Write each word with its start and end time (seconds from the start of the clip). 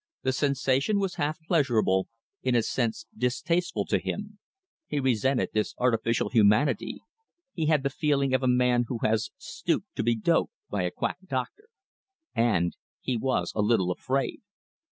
The 0.23 0.33
sensation 0.33 0.97
was 0.97 1.17
half 1.21 1.39
pleasurable, 1.43 2.07
in 2.41 2.55
a 2.55 2.63
sense 2.63 3.05
distasteful 3.15 3.85
to 3.85 3.99
him. 3.99 4.39
He 4.87 4.99
resented 4.99 5.49
this 5.53 5.75
artificial 5.77 6.29
humanity. 6.29 7.01
He 7.53 7.67
had 7.67 7.83
the 7.83 7.91
feeling 7.91 8.33
of 8.33 8.41
a 8.41 8.47
man 8.47 8.85
who 8.87 8.97
has 9.03 9.29
stooped 9.37 9.95
to 9.97 10.01
be 10.01 10.15
doped 10.15 10.53
by 10.71 10.81
a 10.85 10.89
quack 10.89 11.19
doctor. 11.27 11.67
And 12.33 12.75
he 12.99 13.15
was 13.15 13.51
a 13.53 13.61
little 13.61 13.91
afraid. 13.91 14.41